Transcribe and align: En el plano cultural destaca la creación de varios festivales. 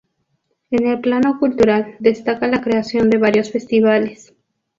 En 0.71 0.87
el 0.87 0.99
plano 0.99 1.37
cultural 1.37 1.95
destaca 1.99 2.47
la 2.47 2.61
creación 2.61 3.11
de 3.11 3.19
varios 3.19 3.51
festivales. 3.51 4.33